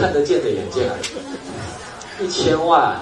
[0.00, 0.96] 看得见的眼镜啊？
[2.20, 2.96] 一千万。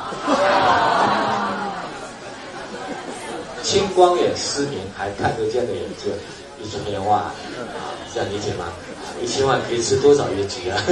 [3.63, 6.13] 青光眼失明还看得见的眼镜，
[6.61, 7.23] 一千万，
[8.13, 8.65] 这样理解吗？
[9.23, 10.83] 一千万可以吃多少月菊啊？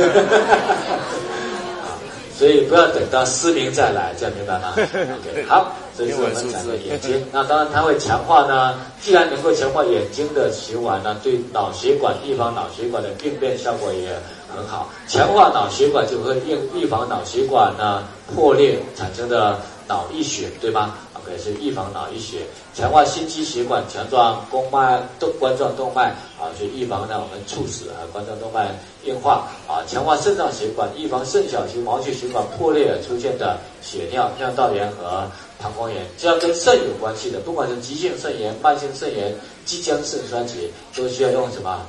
[2.38, 4.74] 所以不要等到失明再来，这样明白吗？
[4.76, 7.24] OK，好，这是我们讲的眼睛。
[7.32, 14.08] 那当然它会强化呢，既然能够强化眼睛的循环呢，对脑血管预防脑血管的病变效果也
[14.54, 14.90] 很好。
[15.08, 18.02] 强化脑血管就会预预防脑血管呢
[18.34, 19.58] 破裂产生的
[19.88, 20.94] 脑溢血，对吗？
[21.30, 41.86] 也是预防脑溢血，强化心肌血管，强壮宫脉动冠状动脉啊，去预防呢我们猝死啊冠状动脉硬化啊，强化肾脏血管，预防肾小球毛细血管破裂而出现的血尿、尿道炎和膀胱炎，这样跟肾有关系的，不管是急性肾炎、慢性肾炎、即将肾衰竭，都需要用什么？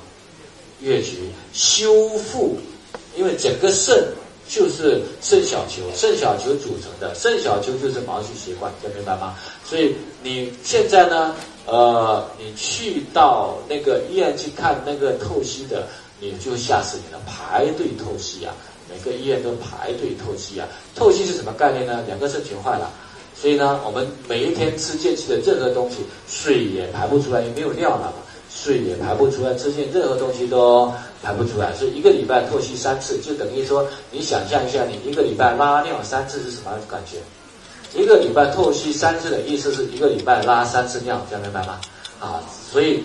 [0.79, 2.55] 越菊修复，
[3.15, 4.07] 因为整个肾。
[4.49, 9.35] 就是肾小球，肾小球组成的，肾小球就是毛细血管，这明白吗？
[9.65, 11.35] 所以你现在呢，
[11.65, 15.87] 呃，你去到那个医院去看那个透析的，
[16.19, 18.55] 你就吓死你了，排队透析啊，
[18.89, 20.67] 每个医院都排队透析啊。
[20.95, 22.03] 透析是什么概念呢？
[22.07, 22.89] 两个肾全坏了，
[23.35, 28.13] 所以呢，我们每一天吃进去的任何东西，水也排不出来，也没有尿了。
[28.63, 30.91] 水也排不出来，吃进任何东西都
[31.21, 37.17] 排不出来，所以一个礼拜透析三次，就等于说，你想象一下，你一个礼拜拉尿三次是什么感觉？
[37.93, 41.79] 一个礼拜透析三次的意思是一个礼拜拉三次尿，这样明白吗？
[42.19, 42.41] 啊，
[42.71, 43.03] 所以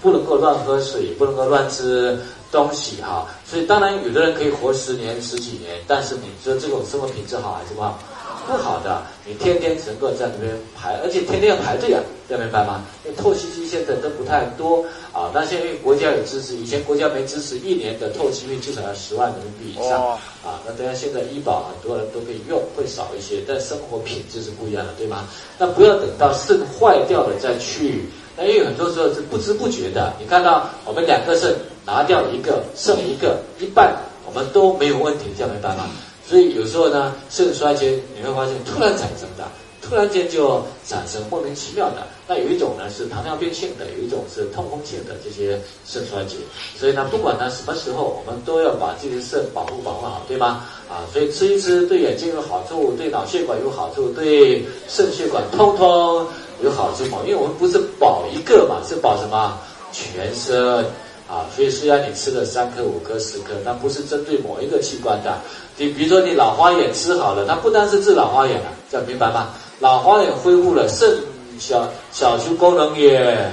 [0.00, 2.16] 不能够乱喝水，不能够乱吃
[2.52, 3.26] 东西哈。
[3.44, 7.98] 所以当然，有的人可以活十年、十几年，但是你说这种生活品质好还是不好？
[8.46, 12.84] 不好的，你天天只能够在那边排，而且天天要排队啊，这明白吗？
[13.04, 20.10] 因为透析机现在都不太多啊，但是因为国家有支持，以前国家没支持，一年的透析率至少要十万人民币以上
[20.44, 20.60] 啊。
[20.66, 25.26] 那当然现在医保很多人都可以用，会少一些，但生活品质是不一样的，对吗？
[25.58, 28.04] 那不要等到肾坏掉了再去，
[28.36, 30.12] 那因为很多时候是不知不觉的。
[30.20, 31.54] 你看到我们两个肾
[31.86, 35.88] 拿掉一个，剩一个一半，我们都没有问题，这样明白吗？
[36.26, 39.44] 所以有时候呢，肾衰竭你会发现突然产生的，
[39.82, 42.06] 突然间就产生莫名其妙的。
[42.26, 46.36] 那有一种呢是糖尿病性的，有一种是痛风性的这些肾衰竭。
[46.78, 50.64] 所以呢，不管它什么时候，我们都要把这些肾保护保护好，对吗？
[50.88, 56.26] 啊，所以吃一吃对眼睛有好处，对脑血管有好处，对肾血管通通
[56.62, 57.18] 有好处嘛。
[57.26, 59.58] 因为我们不是保一个嘛，是保什么？
[59.92, 60.84] 全身。
[61.28, 65.40] 啊，所以虽然你吃了三颗、五颗、十颗，但不是针对某一个器官的。
[65.76, 69.48] 你比如说，你老花眼吃好了，它不单是治老花眼了，这样明白吗？
[69.80, 71.18] 老花眼恢复了，肾
[71.58, 73.50] 小小球功能也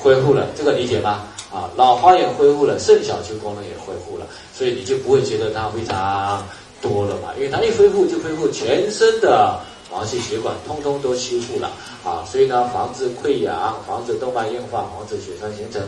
[0.00, 1.24] 恢复了，这个理解吗？
[1.52, 6.46] 啊，老花眼恢复了，肾小球功能也恢复了，所以你就不会觉得它非常
[6.80, 9.58] 多了嘛，因为它一恢复就恢复全身的
[9.90, 11.70] 毛细血管，通通都修复了
[12.04, 15.82] 啊，所以呢，防止溃疡，防止动脉硬化，防止血栓形成。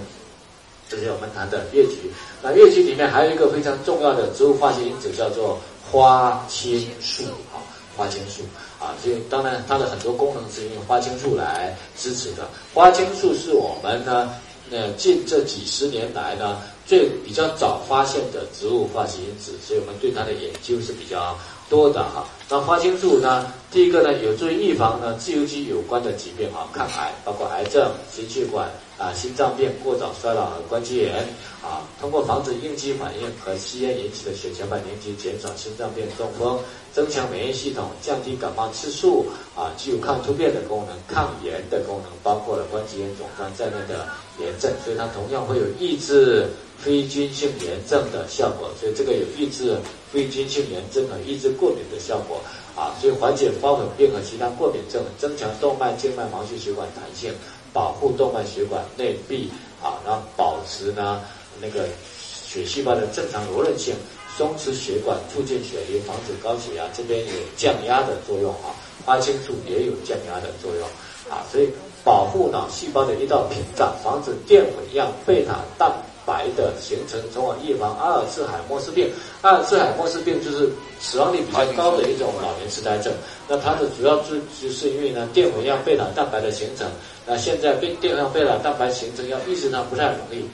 [0.90, 2.10] 这是我们谈的越菊。
[2.42, 5.58] 那越菊里面还有一个非常重要的植物化学因子，叫做
[5.90, 7.22] 花青素。
[7.54, 7.62] 啊，
[7.96, 8.42] 花青素
[8.78, 12.48] 啊，所以当然它的很多功能是用花青素来支持的。
[12.72, 14.34] 花青素是我们呢，
[14.70, 21.36] 呃，近这几十年来呢，最比较早发现的植物化学因子，所以我们对它的研究是比较
[21.68, 22.26] 多的哈。
[22.48, 28.70] 那花青素呢，第一个呢，有助于预防呢自由基有关的疾病啊，抗癌，包括癌症、心血管。
[29.00, 31.26] 啊，心脏病、过早衰老和关节炎
[31.64, 36.60] 啊，通过防止应激反应和吸烟引起的血小板凝集，减少心脏病、中风，
[36.92, 39.24] 增强免疫系统，降低感冒次数
[39.56, 44.06] 啊，具有抗突变的功能、抗炎的功能，包括了关节炎肿胀在内的
[44.38, 46.46] 炎症，所以它同样会有抑制
[46.76, 49.78] 非菌性炎症的效果，所以这个有抑制
[50.12, 52.42] 非菌性炎症和抑制过敏的效果
[52.76, 57.32] 啊，所以缓解包粉病和其他过敏症，增强动脉、静脉、毛细血管弹性。
[57.72, 59.50] 保护动脉血管内壁
[59.82, 61.22] 啊，然后保持呢
[61.60, 63.94] 那个血细胞的正常柔韧性，
[64.36, 66.84] 松弛血管，促进血液，防止高血压。
[66.92, 68.74] 这边有降压的作用啊，
[69.04, 70.84] 花青素也有降压的作用
[71.30, 71.68] 啊，所以
[72.02, 75.92] 保护脑细胞的一道屏障，防止淀粉样贝塔蛋
[76.40, 79.10] 癌的形成，从而预防阿尔茨海默氏病。
[79.42, 83.12] 阿尔茨海默氏病就是死亡率比较高的一种老年痴呆症。
[83.46, 86.88] 那它的主要就就是因为呢淀粉样贝塔蛋白的形成。
[87.26, 90.44] 那现在被电上贝塔蛋白形成要抑制它不太容易，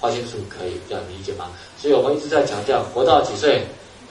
[0.00, 1.50] 花青素可以这样理解吗？
[1.78, 3.62] 所以我们一直在强调，活到几岁，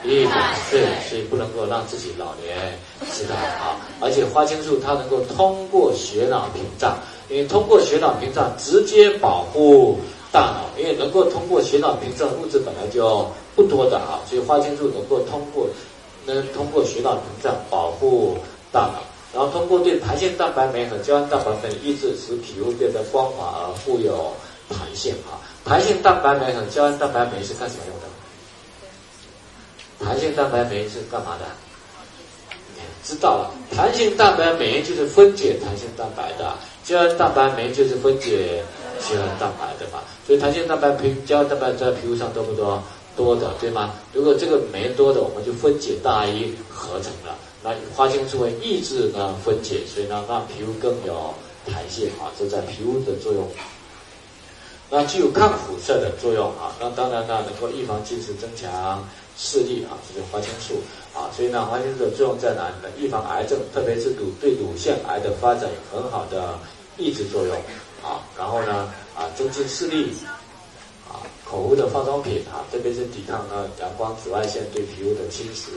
[0.03, 2.77] 一百岁，所以不能够让自己老年
[3.11, 3.75] 痴呆啊！
[3.99, 6.97] 而且花青素它能够通过血脑屏障，
[7.29, 9.99] 因为通过血脑屏障直接保护
[10.35, 15.65] 大脑，因为能够通过血脑屏障物质本来就不多的啊，所以花青素能够通过
[16.25, 18.37] 能通过血脑屏障保护
[18.69, 18.99] 大脑，
[19.33, 24.33] 然后通过对弹性蛋白酶和胶原蛋白酶的抑制，使皮肤变得光滑而富有
[24.67, 25.39] 弹性啊。
[25.63, 28.05] 弹性蛋白酶和胶原蛋白酶是干什么用的？
[30.05, 31.45] 弹性蛋白酶是干嘛的？
[33.05, 36.53] 知道了，弹性蛋白酶就是分解弹性蛋白的，
[36.83, 38.63] 胶原蛋白酶就是分解
[38.99, 40.03] 胶原蛋白的吧。
[40.25, 42.81] 所以弹性蛋白皮胶原蛋白在皮肤上多不多？
[43.15, 43.93] 多的，对吗？
[44.11, 47.33] 如果这个酶多的，我们就分解大于合成了。
[47.63, 51.33] 那花青素会抑制呢分解，所以呢让皮肤更有
[51.65, 53.49] 弹性啊，这在皮肤的作用。
[54.89, 59.01] 那具有抗辐射的作用啊，那当然呢能够预防近视、增强
[59.37, 60.73] 视力啊，这是花青素
[61.17, 61.31] 啊。
[61.33, 62.89] 所以呢，花青素的作用在哪里呢？
[62.99, 66.59] 预防癌症，特别是乳对乳腺癌的发展有很好的
[66.97, 67.55] 抑制作用
[68.05, 68.21] 啊。
[68.37, 70.13] 然后呢啊，增进视力
[71.09, 75.69] 啊，口服的化妆品啊，特别是抵抗呢阳光紫外线对皮肤的侵蚀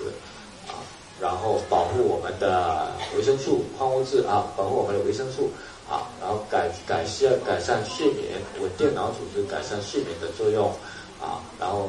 [0.69, 0.84] 啊，
[1.19, 5.50] 然后保护我们的维生素、矿物质啊，保护我们的维生素。
[5.90, 10.69] 啊，然后改改善改善睡眠，稳定脑组织，改善睡眠的作用，
[11.19, 11.88] 啊，然后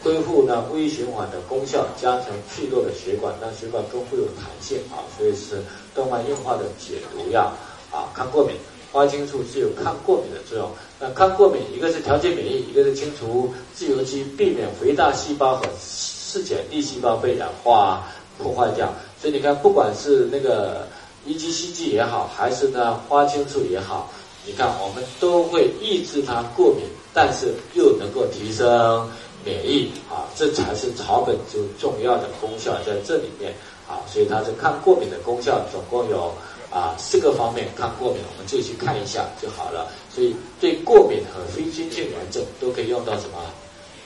[0.00, 5.60] 恢复呢微循环的功效，加强脆弱的血管，让血管更富有弹性啊，所以是
[5.92, 7.52] 动脉硬化的解毒药
[7.90, 8.54] 啊，抗过敏，
[8.96, 10.70] 花青素是有抗过敏的作用。
[10.98, 18.08] 那抗过敏，一个是调节免疫，一个是清除自由基，避免肥大细胞和嗜碱粒细胞被氧化
[18.38, 18.90] 破坏掉。
[19.20, 20.88] 所以你看，不管是那个。
[21.28, 24.08] 一级西剂也好，还是呢花青素也好，
[24.46, 29.10] 你看我们都会抑制它过敏，但是又能够提升
[29.44, 33.52] 免疫啊，这才是草本就重要的功效在这里面
[33.88, 36.32] 啊，所以它是抗过敏的功效，总共有
[36.76, 39.88] 啊四个方面抗过敏，我们就去看一下就好了。
[40.14, 43.38] 所以对过敏和非菌性炎症都可以用到什么？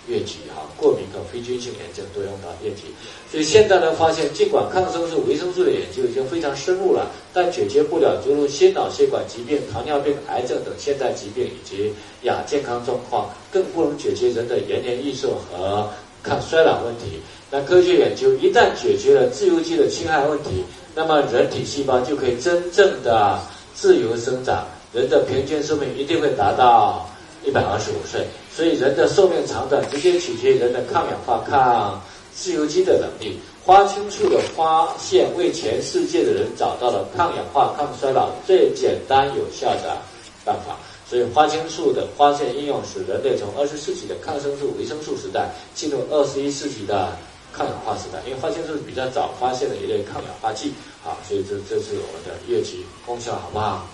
[0.09, 2.83] 疟疾哈，过敏和非菌性炎症都用到疟疾，
[3.31, 11.93] 所以现在呢发现，尽管抗生素、维生素的研究已经非常深入了，但解决不了诸如心脑血管疾病、糖尿病、癌症等现代疾病以及
[12.23, 15.89] 亚健康状况，更不能解决人的延年益寿和
[16.25, 17.21] 抗衰老问题。
[17.51, 20.65] 那科学研究一旦解决了自由基的侵害问题，
[21.01, 23.41] 那么人体细胞就可以真正的
[23.75, 27.09] 自由生长，人的平均寿命一定会达到
[27.43, 28.27] 一百二十五岁。
[28.55, 31.99] 所以人的寿命长短直接取决于人的抗氧化、抗
[32.35, 33.41] 自由基的能力。
[33.65, 39.97] 花青素的发现为全世界的人找到了抗氧化、抗衰老最简单有效的
[40.45, 40.77] 办法。
[41.09, 47.09] 所以花青素的发现应用使人类从二十世纪的抗生素、维生素时代进入二十一世纪的
[47.53, 48.19] 抗氧化时代。
[48.27, 50.73] 因为花青素是比较早发现的一类抗氧化剂
[51.05, 53.87] 啊，所以这这是我们的疟疾功效好不好？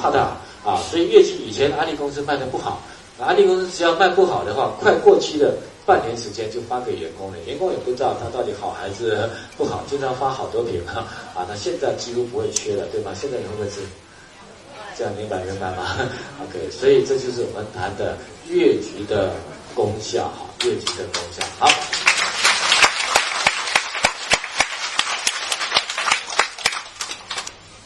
[0.00, 0.20] 好的
[0.64, 2.80] 啊，所以疟疾以前安利公司卖的不好。
[3.18, 5.54] 安利公司只要卖不好的话，快过期的
[5.84, 11.04] 半年时间就发给员工了，员工也不知道他到底好还是不好，经常发好多瓶啊，
[11.36, 13.12] 啊，那现在几乎不会缺了，对吗？
[13.14, 13.80] 现在你会不会是
[14.96, 15.96] 这样明白明白吗？
[16.44, 18.16] OK，所以这就是我们谈的
[18.48, 19.32] 越级的
[19.74, 21.44] 功效哈，越级的功效。
[21.58, 21.68] 好，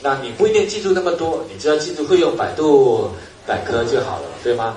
[0.05, 3.09] 那你不一定记住那么多，你只要记住会用百度
[3.47, 4.77] 百科就好了，对吗？